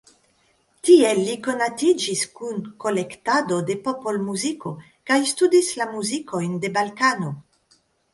Tiel 0.87 1.19
li 1.25 1.33
konatiĝis 1.47 2.23
kun 2.39 2.57
kolektado 2.85 3.59
de 3.67 3.75
popolmuziko 3.89 4.73
kaj 5.11 5.19
studis 5.33 5.69
la 5.83 5.87
muzikojn 5.93 6.57
de 6.65 6.73
Balkano. 6.79 7.31